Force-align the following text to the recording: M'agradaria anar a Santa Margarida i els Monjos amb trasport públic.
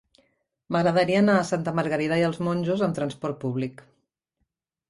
M'agradaria 0.75 1.19
anar 1.25 1.35
a 1.41 1.43
Santa 1.51 1.73
Margarida 1.81 2.19
i 2.21 2.25
els 2.31 2.39
Monjos 2.49 2.83
amb 2.89 2.99
trasport 3.01 3.41
públic. 3.45 3.85